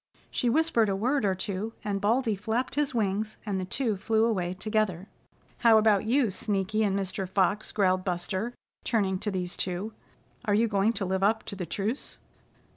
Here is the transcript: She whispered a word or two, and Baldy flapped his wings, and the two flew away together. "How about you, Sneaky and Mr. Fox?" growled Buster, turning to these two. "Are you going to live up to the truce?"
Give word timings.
She 0.31 0.49
whispered 0.49 0.89
a 0.89 0.95
word 0.95 1.25
or 1.25 1.35
two, 1.35 1.73
and 1.83 2.01
Baldy 2.01 2.35
flapped 2.35 2.73
his 2.73 2.95
wings, 2.95 3.37
and 3.45 3.59
the 3.59 3.65
two 3.65 3.97
flew 3.97 4.25
away 4.25 4.51
together. 4.55 5.07
"How 5.59 5.77
about 5.77 6.05
you, 6.05 6.31
Sneaky 6.31 6.83
and 6.83 6.97
Mr. 6.97 7.29
Fox?" 7.29 7.71
growled 7.71 8.03
Buster, 8.03 8.55
turning 8.83 9.19
to 9.19 9.29
these 9.29 9.55
two. 9.55 9.93
"Are 10.45 10.55
you 10.55 10.67
going 10.67 10.93
to 10.93 11.05
live 11.05 11.21
up 11.21 11.43
to 11.43 11.55
the 11.55 11.67
truce?" 11.67 12.17